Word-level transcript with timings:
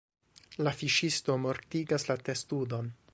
La 0.67 0.71
fiŝisto 0.79 1.37
mortigas 1.45 2.07
la 2.13 2.17
testudon. 2.31 2.93